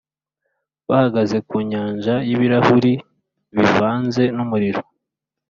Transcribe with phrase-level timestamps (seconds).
[0.89, 2.93] bahagaze ku “nyanja y’ibirahuri
[3.55, 4.81] bivanze n’umuriro,